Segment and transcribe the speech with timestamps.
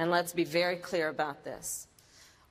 [0.00, 1.86] and let's be very clear about this.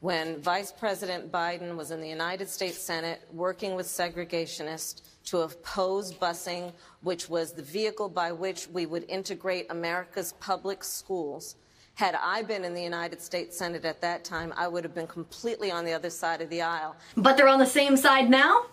[0.01, 6.13] When Vice President Biden was in the United States Senate working with segregationists to oppose
[6.13, 11.55] busing, which was the vehicle by which we would integrate America's public schools,
[11.95, 15.07] had I been in the United States Senate at that time, I would have been
[15.07, 16.95] completely on the other side of the aisle.
[17.17, 18.67] But they're on the same side now?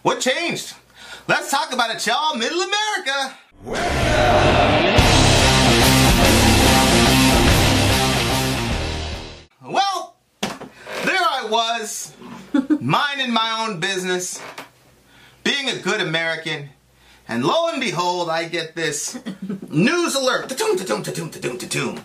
[0.00, 0.72] What changed?
[1.28, 2.36] Let's talk about it, y'all.
[2.36, 3.36] Middle America.
[11.50, 12.12] Was,
[12.80, 14.40] minding my own business,
[15.44, 16.70] being a good American,
[17.28, 19.18] and lo and behold, I get this
[19.68, 20.48] news alert.
[20.48, 22.00] Ta-toom, ta-toom, ta-toom, ta-toom, ta-toom.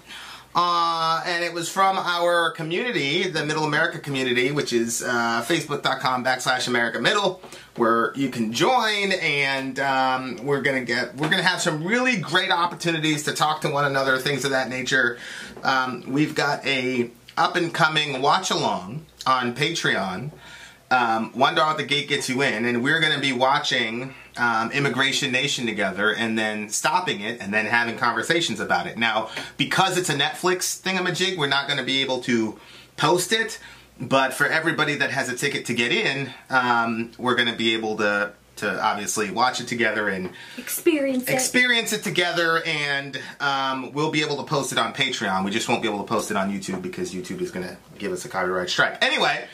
[0.54, 6.26] Uh, and it was from our community, the Middle America community, which is uh, facebook.com
[6.26, 7.42] backslash America Middle,
[7.78, 12.52] where you can join, and um, we're gonna get we're gonna have some really great
[12.52, 15.18] opportunities to talk to one another, things of that nature.
[15.64, 20.32] Um, we've got a up and coming watch along on Patreon.
[20.92, 24.14] Um, One Dollar at the Gate gets you in, and we're going to be watching
[24.38, 28.98] um, Immigration Nation together, and then stopping it, and then having conversations about it.
[28.98, 32.60] Now, because it's a Netflix thingamajig, we're not going to be able to
[32.96, 33.60] post it.
[34.00, 37.74] But for everybody that has a ticket to get in, um, we're going to be
[37.74, 41.34] able to to obviously watch it together and Experience it.
[41.34, 45.44] experience it together and um, we'll be able to post it on patreon.
[45.46, 47.78] We just won't be able to post it on youtube because youtube is going to
[48.00, 49.04] give us a copyright strike.
[49.04, 49.46] Anyway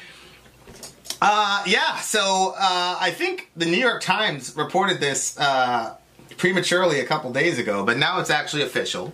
[1.22, 5.96] uh, yeah so uh, i think the new york times reported this uh,
[6.38, 9.12] prematurely a couple days ago but now it's actually official.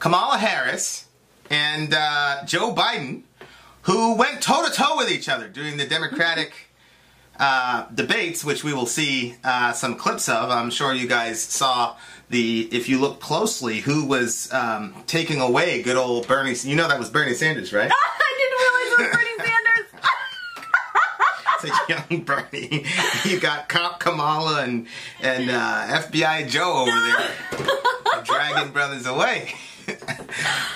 [0.00, 1.06] Kamala harris
[1.50, 3.22] and uh, joe biden
[3.82, 6.52] who went toe-to-toe with each other during the democratic
[7.38, 10.50] uh, debates, which we will see uh, some clips of.
[10.50, 11.96] I'm sure you guys saw
[12.30, 16.54] the, if you look closely, who was um, taking away good old Bernie.
[16.62, 17.90] You know that was Bernie Sanders, right?
[17.92, 20.00] I didn't realize it was Bernie Sanders.
[21.66, 22.84] It's a young Bernie.
[23.24, 24.86] You got Cop Kamala and
[25.22, 29.54] and uh, FBI Joe over there, dragging brothers away.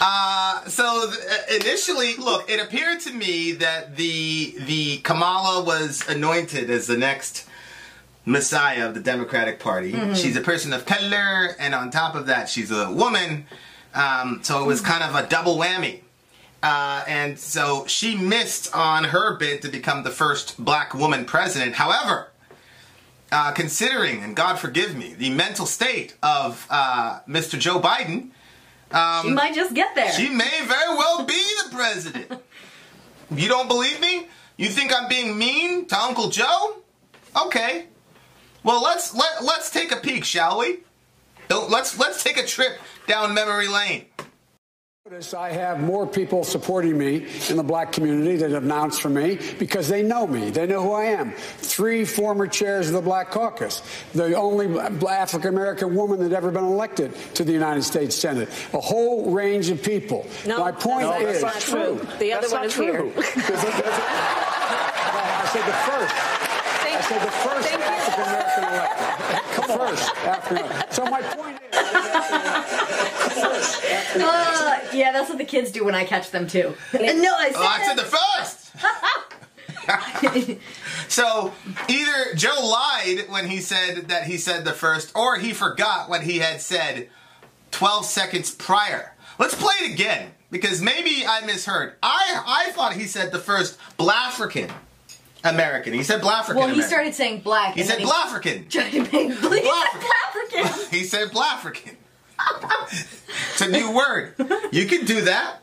[0.00, 6.70] Uh, so th- initially, look, it appeared to me that the the Kamala was anointed
[6.70, 7.46] as the next
[8.24, 9.92] messiah of the Democratic Party.
[10.14, 13.46] She's a person of color, and on top of that, she's a woman.
[13.94, 16.00] Um, so it was kind of a double whammy.
[16.62, 21.75] Uh, and so she missed on her bid to become the first black woman president.
[21.75, 22.28] However,
[23.32, 27.58] uh, considering, and God forgive me, the mental state of uh, Mr.
[27.58, 28.30] Joe Biden,
[28.91, 30.10] Um, she might just get there.
[30.12, 32.32] she may very well be the president.
[33.34, 34.26] you don't believe me?
[34.56, 36.78] You think I'm being mean to Uncle Joe?
[37.47, 37.87] Okay.
[38.65, 40.78] Well, let's let let's take a peek, shall we?
[41.49, 44.06] Don't- Let's let's take a trip down memory lane.
[45.10, 49.08] Notice I have more people supporting me in the black community that have announced for
[49.08, 50.50] me because they know me.
[50.50, 51.32] They know who I am.
[51.32, 53.80] Three former chairs of the Black Caucus,
[54.12, 58.80] the only African American woman that ever been elected to the United States Senate, a
[58.80, 60.26] whole range of people.
[60.46, 62.06] No, My point no, is that's not true.
[62.19, 62.84] The other That's one is true.
[62.84, 63.04] here.
[63.04, 66.14] Because it- because it- I said the first.
[66.84, 67.86] I said the first Thank you.
[67.86, 69.04] African American elected.
[69.78, 70.92] First African.
[70.92, 72.88] So my point is.
[74.21, 76.75] Uh, yeah, that's what the kids do when I catch them too.
[76.93, 78.69] no, I said, Oh, I said the first.
[81.09, 81.53] so
[81.88, 86.22] either Joe lied when he said that he said the first, or he forgot what
[86.22, 87.09] he had said
[87.71, 89.15] 12 seconds prior.
[89.38, 91.94] Let's play it again because maybe I misheard.
[92.03, 94.70] I I thought he said the first Blafrican
[95.44, 95.93] American.
[95.93, 96.56] He said Blafrican.
[96.56, 96.82] Well, he American.
[96.88, 97.75] started saying black.
[97.75, 98.69] He said then Blafrican.
[98.70, 99.65] Tried to make believe
[100.28, 100.91] African.
[100.91, 101.94] He said Blafrican.
[102.91, 104.34] It's a new word.
[104.72, 105.56] You can do that.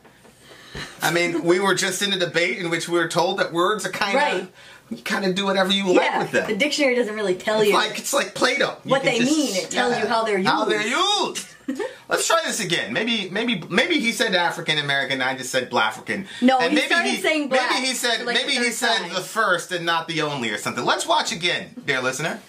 [1.02, 3.86] I mean, we were just in a debate in which we were told that words
[3.86, 4.52] are kind of Right.
[4.90, 6.46] you kind of do whatever you like with them.
[6.48, 7.74] the dictionary doesn't really tell It's you.
[7.74, 8.26] like it's like.
[8.38, 10.48] You What they mean, it tells you how they're used.
[10.48, 11.46] How they're used.
[12.08, 12.92] Let's try this again.
[12.92, 15.20] Maybe, maybe, maybe he said African American.
[15.20, 16.26] I just said Blafrican.
[16.40, 18.24] No, and he maybe started saying black Maybe he said.
[18.24, 19.14] like maybe he said time.
[19.14, 20.84] the first and not the only or something.
[20.84, 22.40] Let's watch again, dear listener.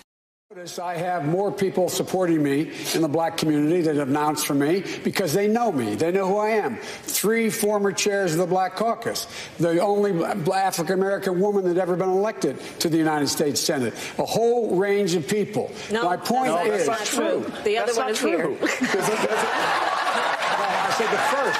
[0.55, 4.53] Notice I have more people supporting me in the black community that have announced for
[4.53, 5.95] me because they know me.
[5.95, 6.77] They know who I am.
[6.77, 9.27] Three former chairs of the Black Caucus,
[9.59, 14.25] the only African American woman that ever been elected to the United States Senate, a
[14.25, 15.69] whole range of people.
[15.91, 17.39] No, My point no, is that's not true.
[17.65, 18.57] The other That's one not is true.
[18.61, 21.59] Because it doesn't- I said the first.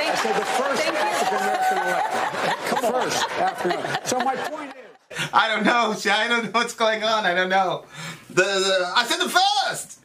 [0.00, 1.02] I said the first Thank you.
[1.02, 2.22] African American elected.
[2.92, 4.06] First African American.
[4.06, 4.95] So my point is.
[5.32, 5.94] I don't know.
[6.12, 7.24] I don't know what's going on.
[7.24, 7.84] I don't know.
[8.28, 10.00] The, the I said the first.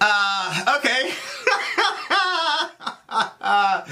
[0.00, 1.12] Uh, okay.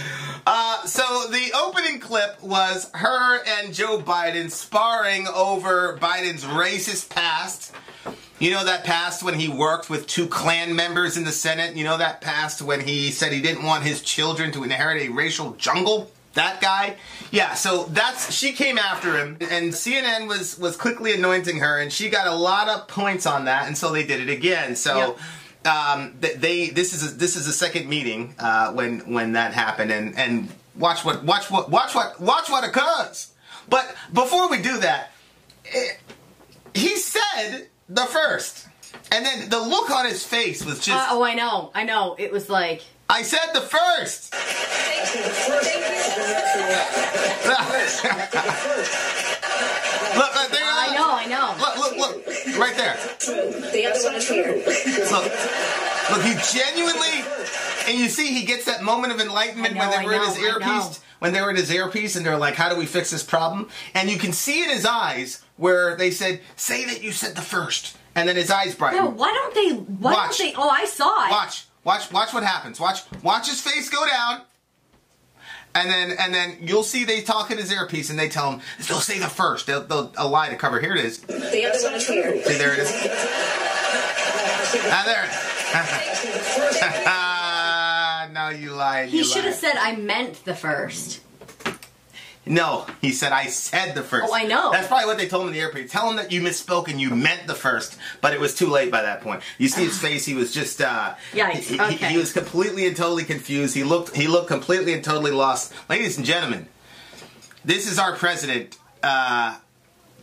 [0.46, 7.72] uh, so the opening clip was her and Joe Biden sparring over Biden's racist past.
[8.38, 11.76] You know that past when he worked with two Klan members in the Senate?
[11.76, 15.10] You know that past when he said he didn't want his children to inherit a
[15.10, 16.10] racial jungle?
[16.34, 16.96] That guy?
[17.30, 21.92] Yeah, so that's she came after him and CNN was was quickly anointing her and
[21.92, 24.76] she got a lot of points on that and so they did it again.
[24.76, 25.18] So Yep
[25.64, 29.92] um, they this is a, this is the second meeting uh, when when that happened,
[29.92, 33.32] and and watch what watch what watch what watch what occurs.
[33.68, 35.12] But before we do that,
[35.64, 35.98] it,
[36.74, 38.66] he said the first,
[39.12, 40.90] and then the look on his face was just.
[40.90, 42.16] Uh, oh, I know, I know.
[42.18, 42.82] It was like.
[43.08, 44.32] I said the first.
[44.34, 45.20] Thank you.
[45.30, 46.82] Thank
[50.14, 51.54] Look, look, there, I know, I know.
[51.58, 52.26] Look, look, look,
[52.58, 52.96] right there.
[53.72, 54.52] The other one is here.
[55.10, 55.24] Look,
[56.10, 57.24] look, he genuinely,
[57.88, 60.22] and you see, he gets that moment of enlightenment I when they were I in
[60.28, 60.74] his know, I know.
[60.82, 61.00] earpiece.
[61.20, 63.68] When they were in his earpiece, and they're like, "How do we fix this problem?"
[63.94, 67.42] And you can see in his eyes where they said, "Say that you said the
[67.42, 67.96] first.
[68.14, 68.98] and then his eyes brighten.
[69.02, 69.70] No, why don't they?
[69.74, 70.36] Why Watch.
[70.38, 70.54] don't they?
[70.60, 71.30] Oh, I saw it.
[71.30, 72.80] Watch, watch, watch what happens.
[72.80, 74.42] Watch, watch his face go down.
[75.74, 78.60] And then, and then you'll see they talk in his earpiece, and they tell him
[78.88, 79.66] they'll say the first.
[79.66, 80.80] They'll, they'll a lie to cover.
[80.80, 81.20] Here it is.
[81.20, 82.42] The other one is here.
[82.42, 82.92] See, there it is.
[84.74, 85.24] Ah, there.
[87.06, 89.08] ah, no, you lied.
[89.08, 91.20] He should have said I meant the first.
[92.44, 94.26] No, he said I said the first.
[94.28, 94.72] Oh, I know.
[94.72, 95.86] That's probably what they told him in the airplane.
[95.86, 98.90] Tell him that you misspoke and you meant the first, but it was too late
[98.90, 99.42] by that point.
[99.58, 102.08] You see his face; he was just uh, Yikes, He, he- okay.
[102.12, 103.76] he was completely and totally confused.
[103.76, 105.72] He looked he looked completely and totally lost.
[105.88, 106.66] Ladies and gentlemen,
[107.64, 109.56] this is our president uh,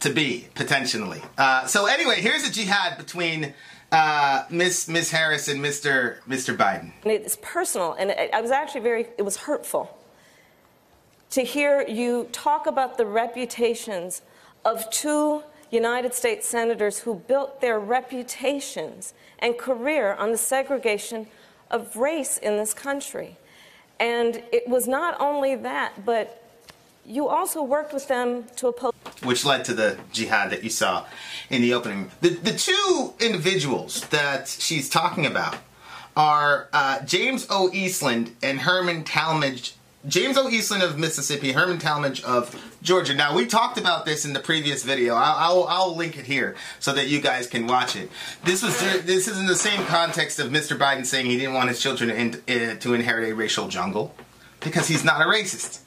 [0.01, 1.21] to be potentially.
[1.37, 3.53] Uh, so anyway, here's a jihad between
[3.93, 6.17] uh, Miss Miss Harris and Mr.
[6.27, 6.55] Mr.
[6.55, 6.91] Biden.
[7.05, 9.95] It's personal, and it, I was actually very, it was hurtful
[11.31, 14.21] to hear you talk about the reputations
[14.65, 21.27] of two United States senators who built their reputations and career on the segregation
[21.69, 23.37] of race in this country.
[23.99, 26.43] And it was not only that, but
[27.05, 28.93] you also worked with them to oppose.
[29.23, 31.05] which led to the jihad that you saw
[31.49, 32.11] in the opening.
[32.21, 35.57] The, the two individuals that she's talking about
[36.15, 37.69] are uh, James O.
[37.73, 39.73] Eastland and Herman Talmadge.
[40.07, 40.47] James O.
[40.47, 43.13] Eastland of Mississippi, Herman Talmadge of Georgia.
[43.13, 45.13] Now, we talked about this in the previous video.
[45.13, 48.09] I'll, I'll, I'll link it here so that you guys can watch it.
[48.45, 50.77] This was this is in the same context of Mr.
[50.77, 54.15] Biden saying he didn't want his children to, in, uh, to inherit a racial jungle
[54.61, 55.81] because he's not a racist.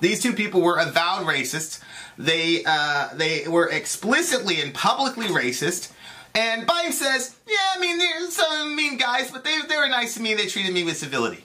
[0.00, 1.82] These two people were avowed racists.
[2.16, 5.92] They uh, they were explicitly and publicly racist.
[6.34, 10.14] And Biden says, "Yeah, I mean, there's some mean guys, but they they were nice
[10.14, 10.32] to me.
[10.32, 11.44] They treated me with civility."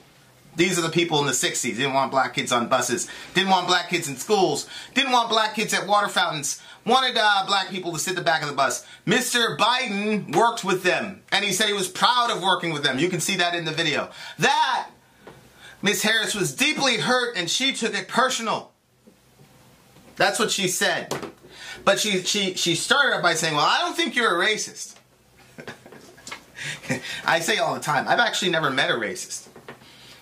[0.56, 1.76] These are the people in the 60s.
[1.76, 3.08] Didn't want black kids on buses.
[3.34, 4.68] Didn't want black kids in schools.
[4.94, 6.62] Didn't want black kids at water fountains.
[6.86, 8.86] Wanted uh, black people to sit the back of the bus.
[9.06, 9.56] Mr.
[9.58, 11.22] Biden worked with them.
[11.30, 12.98] And he said he was proud of working with them.
[12.98, 14.08] You can see that in the video.
[14.38, 14.88] That
[15.82, 18.72] Miss Harris was deeply hurt and she took it personal.
[20.16, 21.14] That's what she said.
[21.84, 24.96] But she she she started by saying, "Well, I don't think you're a racist."
[27.24, 29.48] I say all the time, I've actually never met a racist.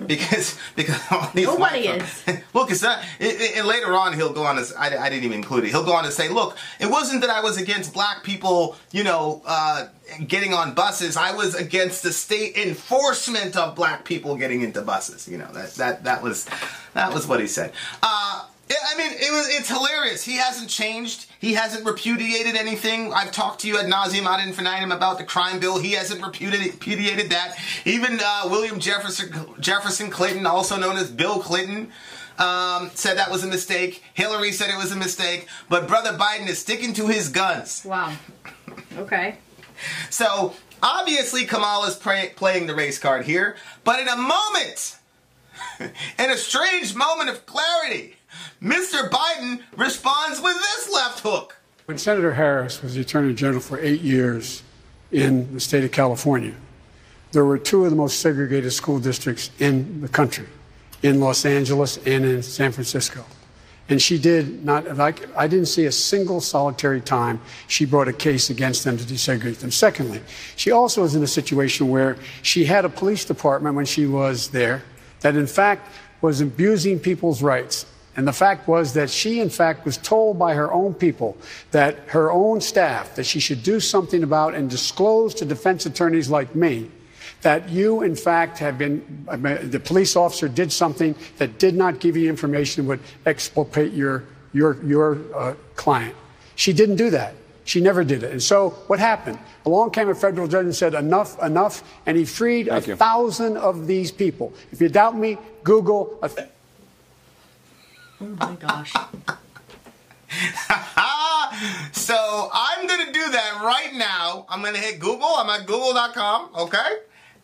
[0.06, 2.26] Because because all these Nobody is.
[2.54, 3.02] Look, it's not.
[3.20, 4.64] And and later on, he'll go on to.
[4.76, 5.70] I, I didn't even include it.
[5.70, 9.04] He'll go on to say, "Look, it wasn't that I was against black people, you
[9.04, 9.86] know, uh,
[10.26, 11.16] getting on buses.
[11.16, 15.28] I was against the state enforcement of black people getting into buses.
[15.28, 16.48] You know, that that that was
[16.94, 17.72] that was what he said.
[18.02, 20.24] Uh, I mean, it was it's hilarious.
[20.24, 21.26] He hasn't changed.
[21.38, 23.12] He hasn't repudiated anything.
[23.12, 25.78] I've talked to you ad nauseum ad infinitum about the crime bill.
[25.78, 27.58] He hasn't repudiated, repudiated that.
[27.84, 31.92] Even uh, William Jefferson Jefferson Clinton, also known as Bill Clinton,
[32.38, 34.02] um, said that was a mistake.
[34.14, 35.46] Hillary said it was a mistake.
[35.68, 37.84] But brother Biden is sticking to his guns.
[37.84, 38.12] Wow.
[38.96, 39.36] Okay.
[40.10, 44.96] So obviously Kamala's pray- playing the race card here, but in a moment,
[46.18, 48.16] in a strange moment of clarity,
[48.62, 49.08] Mr.
[49.10, 51.56] Biden responds with this left hook.
[51.86, 54.62] When Senator Harris was the Attorney General for eight years
[55.12, 56.54] in the state of California,
[57.32, 60.46] there were two of the most segregated school districts in the country,
[61.02, 63.24] in Los Angeles and in San Francisco.
[63.88, 68.48] And she did not, I didn't see a single solitary time she brought a case
[68.48, 69.70] against them to desegregate them.
[69.70, 70.22] Secondly,
[70.56, 74.48] she also was in a situation where she had a police department when she was
[74.48, 74.82] there
[75.20, 75.90] that, in fact,
[76.22, 77.84] was abusing people's rights.
[78.16, 81.36] And the fact was that she, in fact, was told by her own people
[81.72, 86.30] that her own staff that she should do something about and disclose to defense attorneys
[86.30, 86.90] like me
[87.42, 91.76] that you, in fact, have been, I mean, the police officer did something that did
[91.76, 96.14] not give you information that would exculpate your, your, your uh, client.
[96.56, 97.34] She didn't do that.
[97.64, 98.32] She never did it.
[98.32, 99.38] And so what happened?
[99.66, 102.96] Along came a federal judge and said, enough, enough, and he freed Thank a you.
[102.96, 104.52] thousand of these people.
[104.72, 106.30] If you doubt me, Google a
[108.20, 108.94] Oh my gosh.
[111.92, 114.44] So I'm gonna do that right now.
[114.48, 115.26] I'm gonna hit Google.
[115.26, 116.98] I'm at google.com, okay?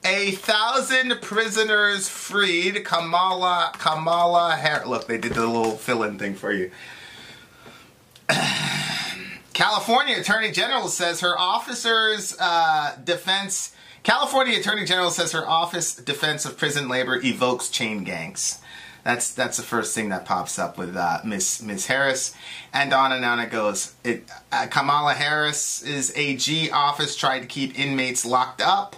[0.04, 2.84] A thousand prisoners freed.
[2.84, 4.86] Kamala Kamala Harris.
[4.86, 6.70] Look, they did the little fill-in thing for you.
[9.52, 13.74] California Attorney General says her officer's uh, defense.
[14.02, 18.60] California Attorney General says her office defense of prison labor evokes chain gangs.
[19.04, 22.34] That's that's the first thing that pops up with uh, Miss Miss Harris,
[22.72, 23.94] and on and on it goes.
[24.04, 28.96] It, uh, Kamala Harris's AG office tried to keep inmates locked up.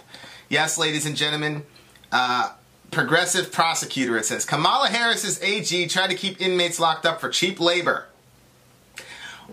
[0.49, 1.63] Yes, ladies and gentlemen,
[2.11, 2.51] uh,
[2.91, 4.17] progressive prosecutor.
[4.17, 8.07] It says Kamala Harris's AG tried to keep inmates locked up for cheap labor.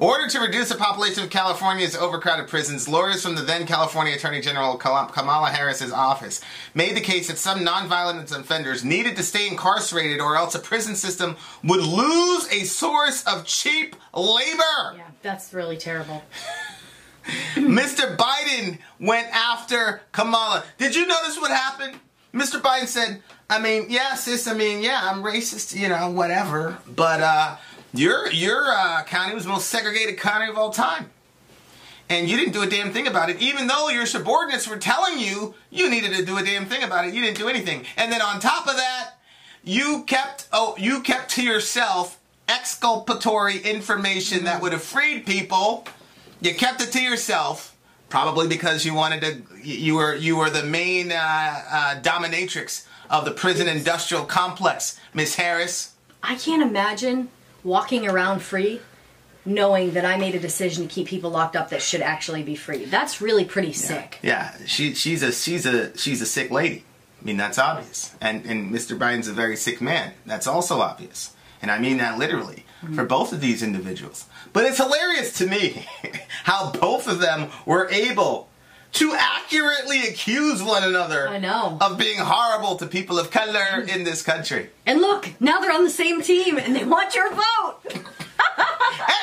[0.00, 4.40] Order to reduce the population of California's overcrowded prisons, lawyers from the then California Attorney
[4.40, 6.40] General Kamala Harris's office
[6.75, 10.97] made the case that some nonviolent offenders needed to stay incarcerated or else a prison
[10.97, 14.97] system would lose a source of cheap labor.
[14.97, 16.23] Yeah, that's really terrible.
[17.54, 18.16] Mr.
[18.16, 20.64] Biden went after Kamala.
[20.78, 22.00] Did you notice what happened?
[22.33, 22.59] Mr.
[22.59, 26.78] Biden said, I mean, yeah, sis, I mean, yeah, I'm racist, you know, whatever.
[26.87, 27.57] But uh,
[27.94, 31.11] your your uh, county was the most segregated county of all time.
[32.09, 35.20] And you didn't do a damn thing about it, even though your subordinates were telling
[35.20, 37.14] you you needed to do a damn thing about it.
[37.14, 37.85] You didn't do anything.
[37.97, 39.12] And then on top of that,
[39.62, 42.18] you kept oh you kept to yourself
[42.49, 45.87] exculpatory information that would have freed people.
[46.40, 47.76] You kept it to yourself,
[48.09, 49.59] probably because you wanted to.
[49.62, 51.14] You were you were the main uh,
[51.70, 55.94] uh, dominatrix of the prison industrial complex, Miss Harris.
[56.23, 57.28] I can't imagine
[57.64, 58.80] walking around free
[59.44, 62.54] knowing that I made a decision to keep people locked up that should actually be
[62.54, 62.84] free.
[62.84, 64.18] That's really pretty sick.
[64.22, 66.84] Yeah, she she's a she's a she's a sick lady.
[67.20, 68.14] I mean that's obvious.
[68.20, 68.98] And and Mr.
[68.98, 70.12] Biden's a very sick man.
[70.26, 71.34] That's also obvious.
[71.62, 72.94] And I mean that literally mm-hmm.
[72.94, 74.26] for both of these individuals.
[74.52, 75.86] But it's hilarious to me
[76.44, 78.50] how both of them were able
[78.92, 81.78] to accurately accuse one another I know.
[81.80, 84.70] of being horrible to people of color in this country.
[84.87, 87.76] And look, now they're on the same team and they want your vote.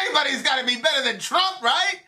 [0.04, 2.00] Anybody's got to be better than Trump, right?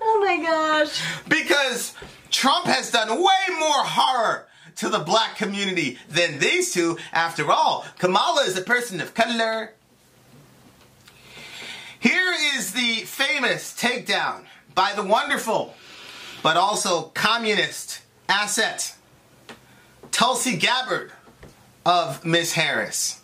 [0.00, 1.00] Oh my gosh.
[1.28, 1.94] because
[2.30, 4.46] Trump has done way more horror
[4.76, 6.98] to the black community than these two.
[7.12, 9.74] After all, Kamala is a person of color.
[12.00, 14.44] Here is the famous takedown
[14.74, 15.74] by the wonderful,
[16.44, 18.94] but also communist asset,
[20.10, 21.10] Tulsi Gabbard
[21.86, 23.22] of Miss Harris.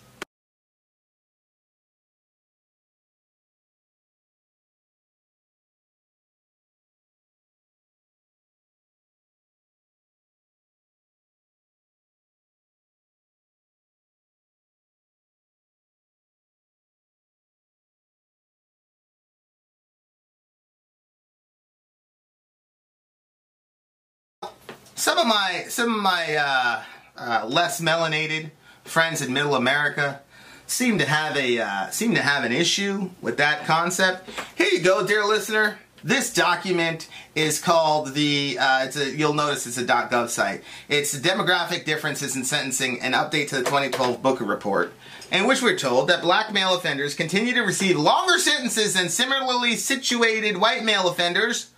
[25.00, 26.82] Some of my some of my uh,
[27.16, 28.50] uh, less melanated
[28.84, 30.20] friends in Middle America
[30.66, 34.28] seem to have a uh, seem to have an issue with that concept.
[34.56, 35.78] Here you go, dear listener.
[36.02, 38.58] This document is called the.
[38.58, 40.64] Uh, it's a, you'll notice it's a .gov site.
[40.88, 44.92] It's demographic differences in sentencing, an update to the 2012 Booker report,
[45.30, 49.76] in which we're told that black male offenders continue to receive longer sentences than similarly
[49.76, 51.70] situated white male offenders.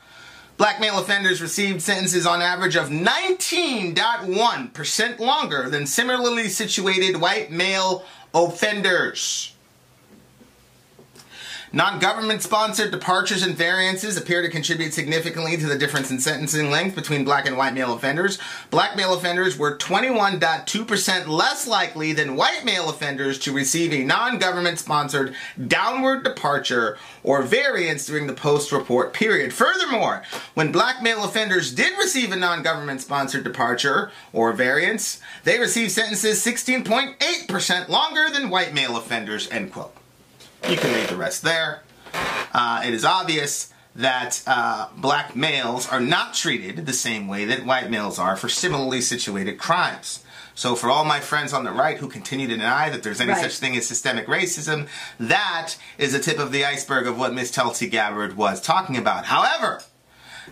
[0.63, 8.05] Black male offenders received sentences on average of 19.1% longer than similarly situated white male
[8.33, 9.52] offenders.
[11.75, 16.71] Non government sponsored departures and variances appear to contribute significantly to the difference in sentencing
[16.71, 18.39] length between black and white male offenders.
[18.69, 24.39] Black male offenders were 21.2% less likely than white male offenders to receive a non
[24.39, 25.35] government sponsored
[25.67, 29.55] downward departure or variance during the post report period.
[29.55, 35.59] Furthermore, when black male offenders did receive a non government sponsored departure or variance, they
[35.59, 39.49] received sentences 16.8% longer than white male offenders.
[39.51, 39.97] End quote.
[40.69, 41.83] You can read the rest there.
[42.53, 47.67] Uh, it is obvious that uh, black males are not treated the same way that
[47.67, 50.25] white males are for similarly situated crimes.
[50.55, 53.33] So, for all my friends on the right who continue to deny that there's any
[53.33, 53.43] Right.
[53.43, 54.87] such thing as systemic racism,
[55.19, 59.27] that is the tip of the iceberg of what Miss Tulsi Gabbard was talking about.
[59.27, 59.83] However,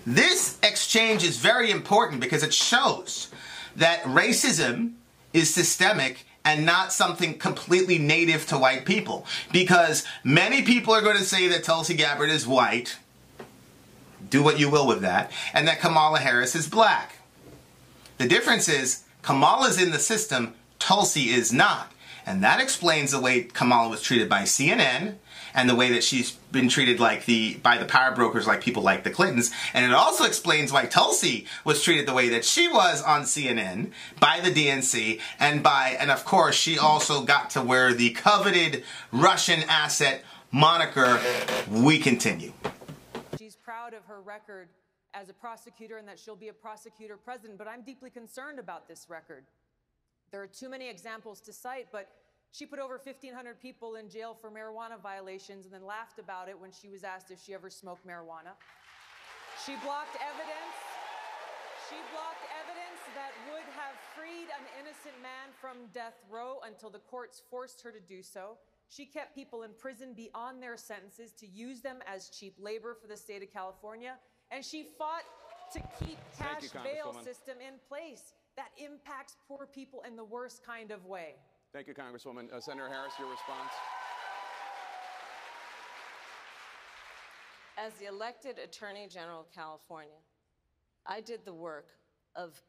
[0.07, 3.29] this exchange is very important because it shows
[3.76, 4.95] that racism
[5.35, 9.25] is systemic and not something completely native to white people.
[9.52, 12.99] Because many people are going to say that Tulsi Gabbard is white.
[14.28, 15.30] Do what you will with that.
[15.54, 17.19] And that Kamala Harris is black.
[18.19, 21.92] The difference is Kamala's in the system, Tulsi is not.
[22.26, 25.16] And that explains the way Kamala was treated by CNN
[25.54, 28.82] and the way that she's been treated like the by the power brokers like people
[28.82, 29.50] like the Clintons.
[29.74, 33.92] And it also explains why Tulsi was treated the way that she was on CNN
[34.18, 38.84] by the DNC and by and of course she also got to wear the coveted
[39.12, 41.20] Russian asset moniker
[41.70, 42.52] we continue.
[43.38, 44.68] She's proud of her record
[45.14, 48.88] as a prosecutor and that she'll be a prosecutor president, but I'm deeply concerned about
[48.88, 49.44] this record.
[50.30, 52.08] There are too many examples to cite, but
[52.52, 56.58] she put over 1,500 people in jail for marijuana violations and then laughed about it
[56.58, 58.54] when she was asked if she ever smoked marijuana.
[59.66, 60.76] She blocked evidence.
[61.88, 67.00] She blocked evidence that would have freed an innocent man from death row until the
[67.00, 68.58] courts forced her to do so.
[68.88, 73.06] She kept people in prison beyond their sentences to use them as cheap labor for
[73.06, 74.14] the state of California.
[74.50, 75.22] And she fought
[75.72, 80.64] to keep cash you, bail system in place that impacts poor people in the worst
[80.64, 81.35] kind of way.
[81.73, 82.52] Thank you, Congresswoman.
[82.52, 83.73] Uh, Senator Harris, your response?
[87.78, 90.19] As the elected Attorney General of California,
[91.07, 91.88] I did the work
[92.37, 92.61] of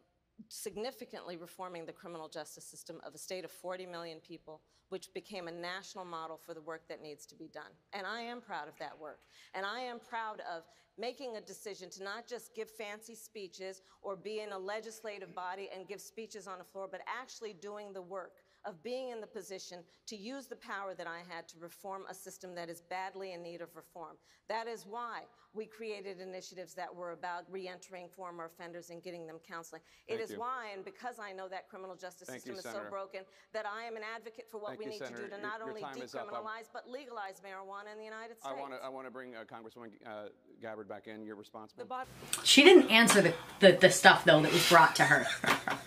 [0.49, 5.47] significantly reforming the criminal justice system of a state of 40 million people, which became
[5.47, 7.71] a national model for the work that needs to be done.
[7.93, 9.19] And I am proud of that work.
[9.53, 10.63] And I am proud of
[10.97, 15.69] making a decision to not just give fancy speeches or be in a legislative body
[15.75, 19.27] and give speeches on the floor, but actually doing the work of being in the
[19.27, 23.33] position to use the power that I had to reform a system that is badly
[23.33, 24.17] in need of reform.
[24.49, 25.21] That is why
[25.53, 29.81] we created initiatives that were about reentering former offenders and getting them counseling.
[30.07, 30.39] It Thank is you.
[30.39, 33.21] why, and because I know that criminal justice Thank system you, is so broken,
[33.53, 35.23] that I am an advocate for what Thank we you, need Senator.
[35.23, 36.27] to do to not your only time is up.
[36.31, 38.61] I- decriminalize, but legalize marijuana in the United I States.
[38.61, 40.29] want to I want to bring uh, Congresswoman uh,
[40.61, 41.25] Gabbard back in.
[41.25, 41.73] Your response?
[41.73, 41.87] The ma'am?
[41.89, 42.07] bottom
[42.43, 45.27] She didn't answer the, the, the stuff though that was brought to her.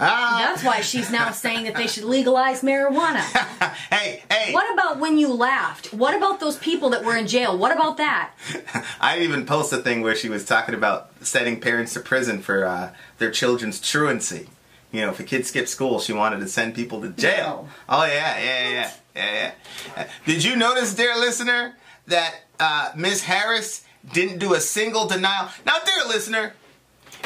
[0.00, 3.22] That's why she's now saying that they should legalize marijuana.
[3.90, 4.52] Hey, hey!
[4.52, 5.92] What about when you laughed?
[5.92, 7.58] What about those people that were in jail?
[7.58, 8.32] What about that?
[9.00, 12.64] I even post a thing where she was talking about sending parents to prison for
[12.64, 14.48] uh, their children's truancy.
[14.92, 17.68] You know, if a kid skipped school, she wanted to send people to jail.
[17.88, 19.52] Oh yeah, yeah, yeah, yeah, yeah.
[19.96, 23.24] Uh, Did you notice, dear listener, that uh, Ms.
[23.24, 25.48] Harris didn't do a single denial?
[25.66, 26.54] Now, dear listener,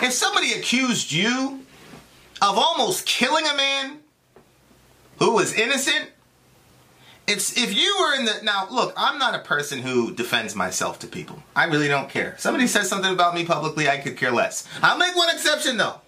[0.02, 1.64] if somebody accused you
[2.44, 4.00] of almost killing a man
[5.18, 6.10] who was innocent,
[7.26, 10.98] if if you were in the now look i'm not a person who defends myself
[10.98, 11.42] to people.
[11.56, 12.34] I really don't care.
[12.38, 14.68] Somebody says something about me publicly i could care less.
[14.82, 16.00] I'll make one exception though.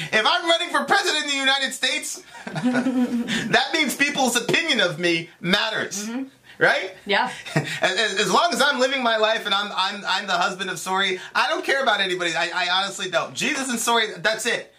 [0.00, 5.30] If i'm running for president of the united states that means people's opinion of me
[5.40, 6.24] matters mm-hmm.
[6.58, 6.92] right?
[7.06, 7.32] Yeah.
[7.54, 10.68] as, as- as long as i'm living my life and i'm i'm, I'm the husband
[10.68, 12.34] of Sori, i don't care about anybody.
[12.34, 13.32] I, I honestly don't.
[13.34, 14.74] Jesus and Sori, that's it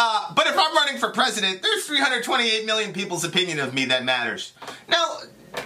[0.00, 4.04] uh, but if I'm running for president, there's 328 million people's opinion of me that
[4.04, 4.52] matters.
[4.88, 5.18] Now,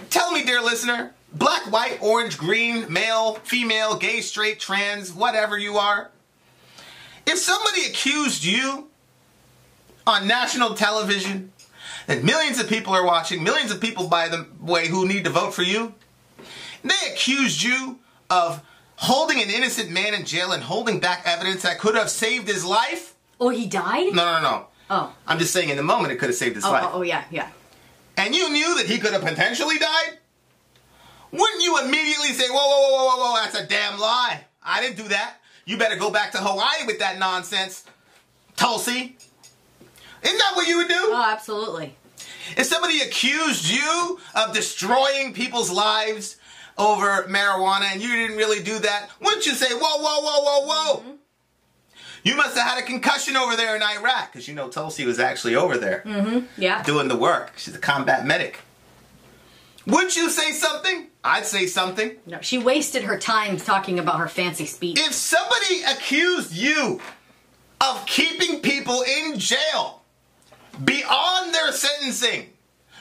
[0.09, 5.77] tell me, dear listener, black, white, orange, green, male, female, gay, straight, trans, whatever you
[5.77, 6.09] are,
[7.27, 8.89] if somebody accused you
[10.07, 11.51] on national television
[12.07, 15.29] that millions of people are watching, millions of people, by the way, who need to
[15.29, 15.93] vote for you,
[16.83, 17.99] they accused you
[18.31, 18.63] of
[18.95, 22.65] holding an innocent man in jail and holding back evidence that could have saved his
[22.65, 23.12] life.
[23.39, 24.13] Oh, he died?
[24.13, 24.67] No, no, no.
[24.89, 25.13] Oh.
[25.27, 26.83] I'm just saying in the moment it could have saved his Oh, life.
[26.85, 27.49] oh, oh, yeah, yeah.
[28.17, 30.17] And you knew that he could have potentially died?
[31.31, 34.45] Wouldn't you immediately say, whoa, whoa, whoa, whoa, whoa, whoa, that's a damn lie.
[34.63, 35.37] I didn't do that.
[35.65, 37.85] You better go back to Hawaii with that nonsense,
[38.55, 39.17] Tulsi.
[40.21, 40.95] Isn't that what you would do?
[40.97, 41.95] Oh, absolutely.
[42.55, 46.37] If somebody accused you of destroying people's lives
[46.77, 50.67] over marijuana and you didn't really do that, wouldn't you say, whoa, whoa, whoa, whoa,
[50.67, 50.99] whoa?
[50.99, 51.09] Mm-hmm.
[52.23, 55.19] You must have had a concussion over there in Iraq, because you know Tulsi was
[55.19, 56.45] actually over there mm-hmm.
[56.57, 56.81] Yeah.
[56.83, 57.53] doing the work.
[57.57, 58.59] She's a combat medic.
[59.85, 61.07] Wouldn't you say something?
[61.23, 62.15] I'd say something.
[62.25, 64.97] No, she wasted her time talking about her fancy speech.
[64.99, 67.01] If somebody accused you
[67.81, 70.03] of keeping people in jail
[70.83, 72.49] beyond their sentencing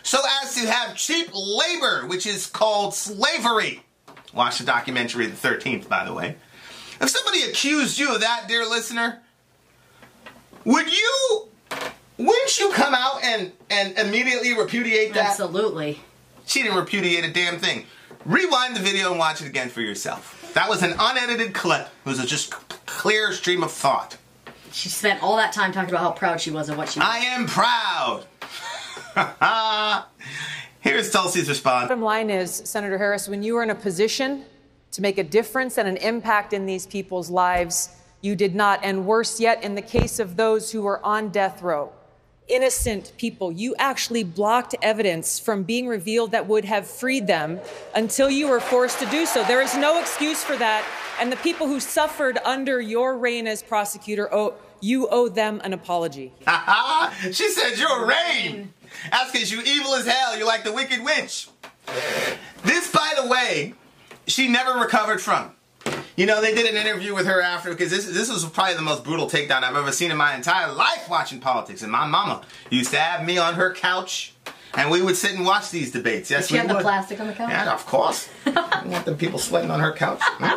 [0.02, 3.82] so as to have cheap labor, which is called slavery.
[4.34, 6.36] Watch the documentary The 13th, by the way.
[7.00, 9.20] If somebody accused you of that, dear listener,
[10.64, 11.48] would you,
[12.18, 15.30] wouldn't you come out and, and immediately repudiate that?
[15.30, 16.00] Absolutely.
[16.46, 17.86] She didn't repudiate a damn thing.
[18.24, 20.52] Rewind the video and watch it again for yourself.
[20.54, 21.88] That was an unedited clip.
[22.04, 22.50] It was a just
[22.86, 24.16] clear stream of thought.
[24.70, 27.08] She spent all that time talking about how proud she was of what she was.
[27.08, 28.24] I am proud.
[30.80, 31.84] Here's Tulsi's response.
[31.88, 34.44] Bottom line is, Senator Harris, when you are in a position
[34.92, 38.80] to make a difference and an impact in these people's lives, you did not.
[38.82, 41.92] And worse yet, in the case of those who were on death row,
[42.48, 47.58] innocent people, you actually blocked evidence from being revealed that would have freed them
[47.94, 49.42] until you were forced to do so.
[49.44, 50.86] There is no excuse for that.
[51.20, 55.72] And the people who suffered under your reign as prosecutor, owe, you owe them an
[55.72, 56.32] apology.
[57.32, 58.72] she said you're a rain.
[59.10, 60.36] That's because you evil as hell.
[60.36, 61.48] You're like the wicked witch.
[62.64, 63.74] This, by the way,
[64.26, 65.52] she never recovered from.
[66.14, 68.82] You know, they did an interview with her after because this this was probably the
[68.82, 71.82] most brutal takedown I've ever seen in my entire life watching politics.
[71.82, 74.34] And my mama used to have me on her couch,
[74.74, 76.30] and we would sit and watch these debates.
[76.30, 76.78] Yes, Did she we have would.
[76.78, 77.50] the plastic on the couch?
[77.50, 78.28] Yeah, of course.
[78.46, 80.20] you want the people sweating on her couch?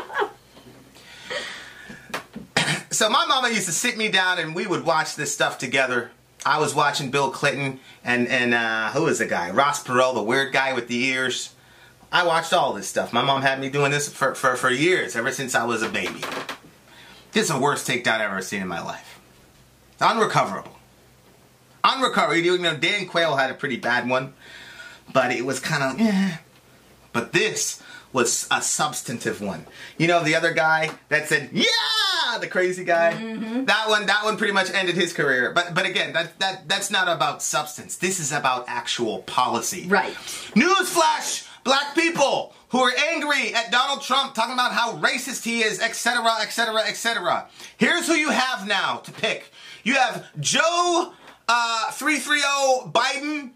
[2.92, 6.12] So my mama used to sit me down and we would watch this stuff together.
[6.46, 9.50] I was watching Bill Clinton and and uh, who is the guy?
[9.52, 11.54] Ross Perot, the weird guy with the ears.
[12.12, 13.12] I watched all this stuff.
[13.12, 15.90] My mom had me doing this for, for, for years, ever since I was a
[15.90, 16.22] baby.
[17.32, 19.20] This is the worst takedown I've ever seen in my life.
[20.00, 20.78] Unrecoverable.
[21.84, 22.42] Unrecoverable.
[22.42, 24.34] You know, Dan Quayle had a pretty bad one,
[25.12, 26.38] but it was kind of, eh.
[27.12, 27.82] But this
[28.14, 29.66] was a substantive one.
[29.98, 33.12] You know, the other guy that said, yeah, the crazy guy.
[33.66, 35.52] That one, that one pretty much ended his career.
[35.54, 37.98] But, but again, that, that, that's not about substance.
[37.98, 39.88] This is about actual policy.
[39.88, 40.14] Right.
[40.56, 41.45] Newsflash!
[41.66, 46.24] Black people who are angry at Donald Trump talking about how racist he is, etc.,
[46.42, 47.48] etc., etc.
[47.78, 49.52] Here's who you have now to pick.
[49.84, 51.12] You have Joe
[51.48, 53.52] uh, 330 Biden,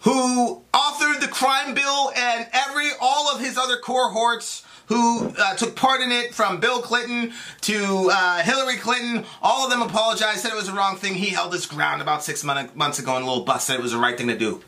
[0.00, 5.74] who authored the crime bill, and every all of his other cohorts who uh, took
[5.74, 10.52] part in it, from Bill Clinton to uh, Hillary Clinton, all of them apologized, said
[10.52, 11.14] it was the wrong thing.
[11.14, 13.82] He held his ground about six mon- months ago in a little bus, said it
[13.82, 14.62] was the right thing to do.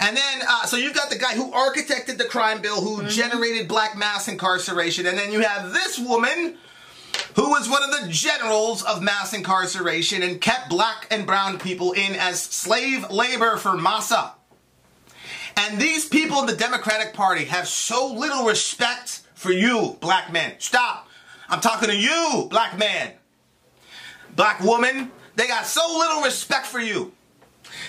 [0.00, 3.66] And then, uh, so you've got the guy who architected the crime bill, who generated
[3.66, 6.58] black mass incarceration, and then you have this woman
[7.34, 11.92] who was one of the generals of mass incarceration and kept black and brown people
[11.92, 14.32] in as slave labor for massa.
[15.56, 20.54] And these people in the Democratic Party have so little respect for you, black men.
[20.58, 21.08] Stop.
[21.48, 23.12] I'm talking to you, black man.
[24.34, 27.12] Black woman, they got so little respect for you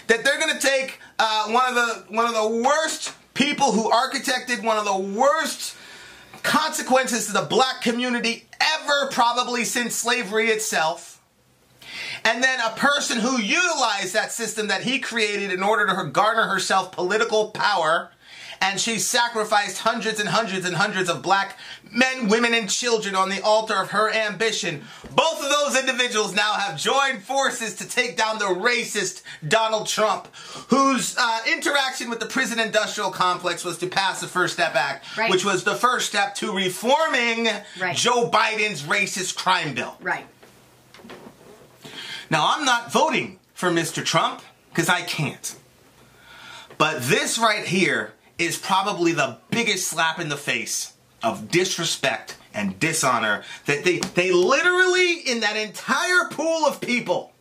[0.08, 3.89] that they're going to take uh, one of the one of the worst people who
[3.91, 5.75] architected one of the worst
[6.43, 11.21] consequences to the black community ever, probably since slavery itself.
[12.23, 16.43] And then a person who utilized that system that he created in order to garner
[16.43, 18.12] herself political power.
[18.62, 21.58] And she sacrificed hundreds and hundreds and hundreds of black
[21.91, 24.84] men, women, and children on the altar of her ambition.
[25.15, 30.28] Both of those individuals now have joined forces to take down the racist Donald Trump,
[30.70, 35.15] whose uh, interaction with the prison industrial complex was to pass the First Step Act,
[35.17, 35.30] Right.
[35.30, 37.48] which was the first step to reforming
[37.80, 37.96] Right.
[37.96, 39.98] Joe Biden's racist crime bill.
[40.02, 40.26] Right.
[42.30, 44.04] Now, I'm not voting for Mr.
[44.04, 45.56] Trump because I can't.
[46.78, 52.80] But this right here is probably the biggest slap in the face of disrespect and
[52.80, 57.32] dishonor that they, they literally, in that entire pool of people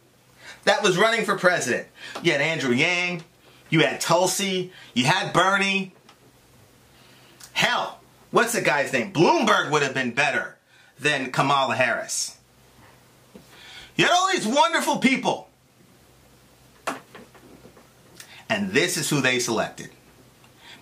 [0.64, 1.86] that was running for president,
[2.22, 3.22] you had Andrew Yang,
[3.70, 5.92] you had Tulsi, you had Bernie.
[7.52, 9.12] Hell, what's the guy's name?
[9.12, 10.56] Bloomberg would have been better
[10.98, 12.38] than Kamala Harris.
[13.96, 15.48] You had all these wonderful people.
[18.48, 19.90] And this is who they selected.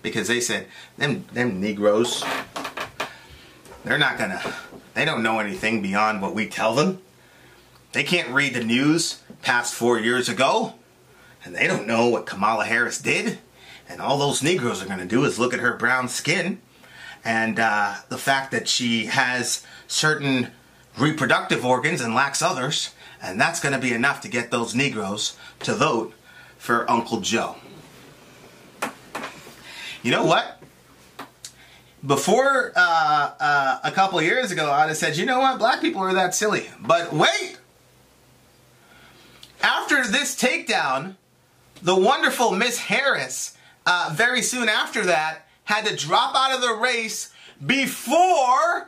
[0.05, 2.23] Because they said, them, them Negroes,
[3.85, 4.41] they're not gonna,
[4.95, 7.01] they don't know anything beyond what we tell them.
[7.93, 10.75] They can't read the news past four years ago.
[11.45, 13.39] And they don't know what Kamala Harris did.
[13.89, 16.61] And all those Negroes are gonna do is look at her brown skin
[17.25, 20.51] and uh, the fact that she has certain
[20.99, 25.37] reproductive organs and lacks others, and that's going to be enough to get those Negroes
[25.61, 26.13] to vote
[26.59, 27.57] for Uncle Joe.
[30.05, 30.61] You know what?
[32.07, 36.03] Before uh, uh, a couple years ago, I'd have said, you know what, black people
[36.03, 36.67] are that silly.
[36.79, 37.57] But wait!
[39.63, 41.17] After this takedown,
[41.81, 46.75] the wonderful Miss Harris, uh, very soon after that, had to drop out of the
[46.75, 47.33] race
[47.65, 48.87] before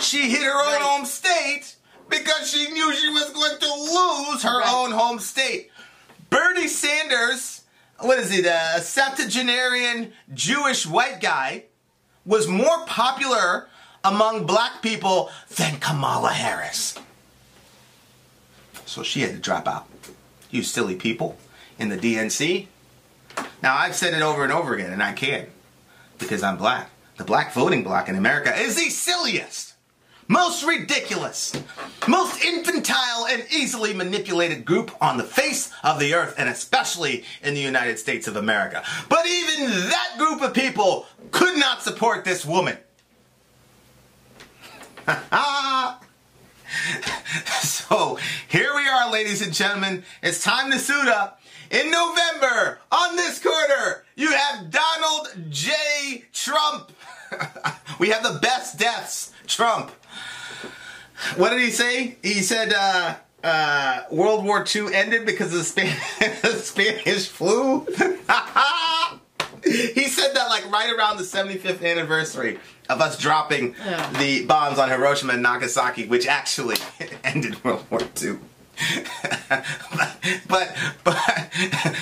[0.00, 0.82] she hit her own Right.
[0.82, 1.76] home state
[2.08, 4.72] because she knew she was going to lose her Right.
[4.74, 5.70] own home state.
[6.30, 7.57] Bernie Sanders,
[8.00, 11.64] what is he, the septuagenarian Jewish white guy,
[12.24, 13.68] was more popular
[14.04, 16.98] among black people than Kamala Harris.
[18.86, 19.86] So she had to drop out.
[20.50, 21.36] You silly people
[21.78, 22.66] in the DNC.
[23.62, 25.46] Now, I've said it over and over again, and I can
[26.18, 26.90] because I'm black.
[27.16, 29.67] The black voting bloc in America is the silliest,
[30.28, 31.54] most ridiculous,
[32.06, 37.54] most infantile, and easily manipulated group on the face of the earth, and especially in
[37.54, 38.84] the United States of America.
[39.08, 42.76] But even that group of people could not support this woman.
[47.62, 50.04] so here we are, ladies and gentlemen.
[50.22, 51.40] It's time to suit up.
[51.70, 56.24] In November, on this quarter, you have Donald J.
[56.32, 56.92] Trump.
[57.98, 59.90] we have the best deaths, Trump.
[61.36, 62.16] What did he say?
[62.22, 65.96] He said uh, uh, World War II ended because of the, Span-
[66.42, 67.80] the Spanish flu.
[69.64, 73.74] he said that like right around the 75th anniversary of us dropping
[74.18, 76.76] the bombs on Hiroshima and Nagasaki, which actually
[77.24, 78.38] ended World War II.
[80.46, 81.16] but, but,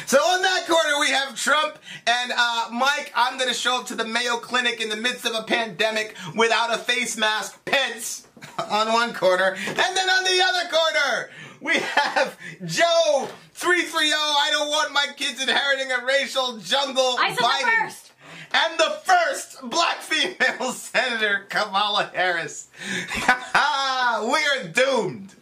[0.05, 3.11] so on that corner we have Trump and uh, Mike.
[3.17, 6.15] I'm going to show up to the Mayo Clinic in the midst of a pandemic
[6.35, 7.65] without a face mask.
[7.65, 8.26] Pence
[8.71, 11.31] on one corner, and then on the other corner
[11.61, 14.11] we have Joe 330.
[14.13, 17.17] I don't want my kids inheriting a racial jungle.
[17.19, 18.13] I said the first.
[18.53, 22.69] And the first black female senator, Kamala Harris.
[23.21, 25.35] we are doomed.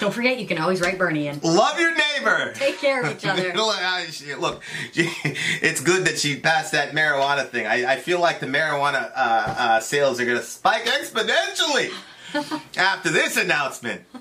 [0.00, 1.38] Don't forget, you can always write Bernie in.
[1.40, 2.52] Love your neighbor.
[2.54, 3.52] Take care of each other.
[3.54, 7.66] Look, I- she- Look, she- it's good that she passed that marijuana thing.
[7.66, 11.92] I, I feel like the marijuana uh, uh, sales are going to spike exponentially
[12.76, 14.02] after this announcement.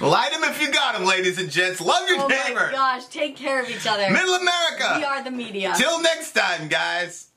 [0.00, 1.80] Light them if you got them, ladies and gents.
[1.80, 2.66] Love your Oh neighbor.
[2.66, 4.10] my gosh, take care of each other.
[4.10, 4.94] Middle America.
[4.96, 5.72] We are the media.
[5.76, 7.28] Till next time, guys.